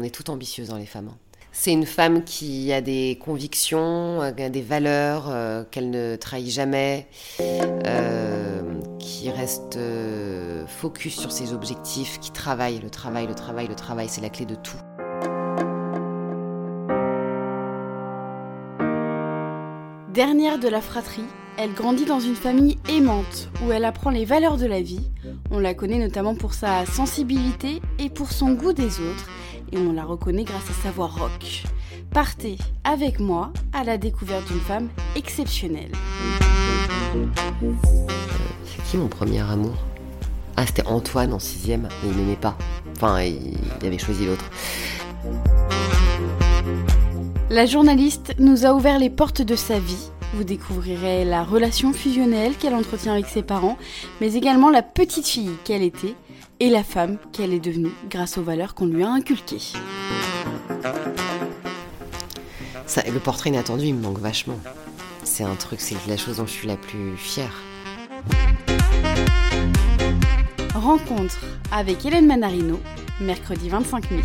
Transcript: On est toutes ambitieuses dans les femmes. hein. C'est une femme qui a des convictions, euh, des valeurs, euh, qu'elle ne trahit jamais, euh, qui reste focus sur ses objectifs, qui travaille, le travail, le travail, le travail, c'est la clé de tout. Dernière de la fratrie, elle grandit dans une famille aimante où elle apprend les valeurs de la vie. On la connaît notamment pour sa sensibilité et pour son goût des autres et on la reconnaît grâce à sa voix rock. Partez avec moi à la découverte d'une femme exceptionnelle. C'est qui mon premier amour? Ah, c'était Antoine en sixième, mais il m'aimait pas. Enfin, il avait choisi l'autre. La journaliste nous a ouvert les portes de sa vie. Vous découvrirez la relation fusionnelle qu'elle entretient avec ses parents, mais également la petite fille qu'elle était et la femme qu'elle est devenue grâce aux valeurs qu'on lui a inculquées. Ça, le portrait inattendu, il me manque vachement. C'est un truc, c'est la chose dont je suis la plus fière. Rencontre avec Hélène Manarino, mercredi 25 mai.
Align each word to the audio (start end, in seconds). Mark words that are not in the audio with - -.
On 0.00 0.02
est 0.02 0.08
toutes 0.08 0.30
ambitieuses 0.30 0.68
dans 0.68 0.78
les 0.78 0.86
femmes. 0.86 1.08
hein. 1.08 1.16
C'est 1.52 1.72
une 1.72 1.84
femme 1.84 2.24
qui 2.24 2.72
a 2.72 2.80
des 2.80 3.18
convictions, 3.22 4.22
euh, 4.22 4.48
des 4.48 4.62
valeurs, 4.62 5.26
euh, 5.28 5.62
qu'elle 5.70 5.90
ne 5.90 6.16
trahit 6.16 6.48
jamais, 6.48 7.06
euh, 7.40 8.62
qui 8.98 9.28
reste 9.30 9.78
focus 10.66 11.20
sur 11.20 11.30
ses 11.30 11.52
objectifs, 11.52 12.18
qui 12.18 12.30
travaille, 12.30 12.78
le 12.78 12.88
travail, 12.88 13.26
le 13.26 13.34
travail, 13.34 13.66
le 13.68 13.74
travail, 13.74 14.08
c'est 14.08 14.22
la 14.22 14.30
clé 14.30 14.46
de 14.46 14.54
tout. 14.54 14.78
Dernière 20.14 20.58
de 20.58 20.68
la 20.68 20.80
fratrie, 20.80 21.24
elle 21.58 21.74
grandit 21.74 22.06
dans 22.06 22.20
une 22.20 22.36
famille 22.36 22.78
aimante 22.88 23.50
où 23.62 23.70
elle 23.70 23.84
apprend 23.84 24.08
les 24.08 24.24
valeurs 24.24 24.56
de 24.56 24.64
la 24.64 24.80
vie. 24.80 25.10
On 25.50 25.58
la 25.58 25.74
connaît 25.74 25.98
notamment 25.98 26.34
pour 26.34 26.54
sa 26.54 26.86
sensibilité 26.86 27.82
et 27.98 28.08
pour 28.08 28.32
son 28.32 28.52
goût 28.52 28.72
des 28.72 28.98
autres 29.00 29.28
et 29.72 29.78
on 29.78 29.92
la 29.92 30.04
reconnaît 30.04 30.44
grâce 30.44 30.70
à 30.70 30.82
sa 30.82 30.90
voix 30.90 31.06
rock. 31.06 31.64
Partez 32.12 32.58
avec 32.84 33.20
moi 33.20 33.52
à 33.72 33.84
la 33.84 33.98
découverte 33.98 34.46
d'une 34.48 34.60
femme 34.60 34.88
exceptionnelle. 35.16 35.92
C'est 38.64 38.82
qui 38.90 38.96
mon 38.96 39.08
premier 39.08 39.40
amour? 39.40 39.74
Ah, 40.56 40.66
c'était 40.66 40.86
Antoine 40.86 41.32
en 41.32 41.38
sixième, 41.38 41.88
mais 42.02 42.10
il 42.10 42.16
m'aimait 42.16 42.36
pas. 42.36 42.56
Enfin, 42.96 43.22
il 43.22 43.56
avait 43.86 43.98
choisi 43.98 44.26
l'autre. 44.26 44.44
La 47.48 47.66
journaliste 47.66 48.34
nous 48.38 48.66
a 48.66 48.74
ouvert 48.74 48.98
les 48.98 49.10
portes 49.10 49.42
de 49.42 49.56
sa 49.56 49.78
vie. 49.78 50.10
Vous 50.34 50.44
découvrirez 50.44 51.24
la 51.24 51.42
relation 51.42 51.92
fusionnelle 51.92 52.54
qu'elle 52.56 52.74
entretient 52.74 53.12
avec 53.12 53.26
ses 53.26 53.42
parents, 53.42 53.76
mais 54.20 54.34
également 54.34 54.70
la 54.70 54.82
petite 54.82 55.26
fille 55.26 55.50
qu'elle 55.64 55.82
était 55.82 56.14
et 56.60 56.68
la 56.68 56.84
femme 56.84 57.16
qu'elle 57.32 57.52
est 57.52 57.60
devenue 57.60 57.90
grâce 58.08 58.38
aux 58.38 58.42
valeurs 58.42 58.74
qu'on 58.74 58.86
lui 58.86 59.02
a 59.02 59.10
inculquées. 59.10 59.62
Ça, 62.86 63.02
le 63.10 63.18
portrait 63.18 63.50
inattendu, 63.50 63.86
il 63.86 63.94
me 63.94 64.02
manque 64.02 64.18
vachement. 64.18 64.58
C'est 65.24 65.44
un 65.44 65.54
truc, 65.54 65.80
c'est 65.80 65.96
la 66.06 66.16
chose 66.16 66.36
dont 66.36 66.46
je 66.46 66.52
suis 66.52 66.68
la 66.68 66.76
plus 66.76 67.16
fière. 67.16 67.54
Rencontre 70.74 71.40
avec 71.72 72.04
Hélène 72.04 72.26
Manarino, 72.26 72.78
mercredi 73.20 73.68
25 73.68 74.10
mai. 74.10 74.22